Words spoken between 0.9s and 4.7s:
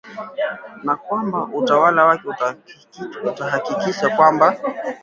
kwamba utawala wake utahakikisha kwamba